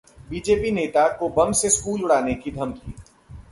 [0.29, 2.93] BJP नेता को bomb से स्कूल उड़ाने की धमकी